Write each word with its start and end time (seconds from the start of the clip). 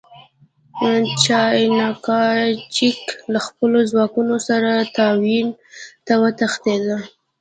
چیانکایچک 1.23 2.99
له 3.31 3.39
خپلو 3.47 3.77
ځواکونو 3.91 4.35
سره 4.47 4.71
ټایوان 4.95 5.47
ته 6.05 6.13
وتښتېد. 6.21 6.85